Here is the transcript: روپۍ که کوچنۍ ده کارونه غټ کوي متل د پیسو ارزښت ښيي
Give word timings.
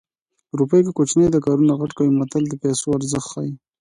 روپۍ 0.59 0.81
که 0.85 0.91
کوچنۍ 0.97 1.27
ده 1.33 1.39
کارونه 1.45 1.73
غټ 1.79 1.91
کوي 1.97 2.11
متل 2.19 2.43
د 2.47 2.53
پیسو 2.63 2.87
ارزښت 2.97 3.27
ښيي 3.31 3.51